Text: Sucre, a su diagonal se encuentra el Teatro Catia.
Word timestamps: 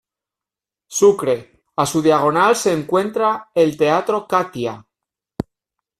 Sucre, 0.87 1.61
a 1.75 1.85
su 1.85 2.01
diagonal 2.01 2.55
se 2.55 2.73
encuentra 2.73 3.51
el 3.53 3.77
Teatro 3.77 4.27
Catia. 4.27 4.83